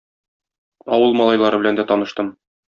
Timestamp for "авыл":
0.97-1.15